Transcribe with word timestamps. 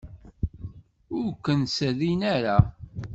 Ur 1.19 1.27
ken-serrin 1.43 2.21
ara. 2.35 2.57